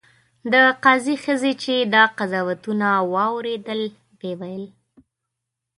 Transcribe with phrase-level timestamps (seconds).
[0.51, 3.81] د قاضي ښځې چې دا قضاوتونه واورېدل
[4.19, 4.65] ویې ویل.